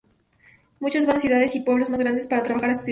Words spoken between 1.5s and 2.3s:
o pueblos más grandes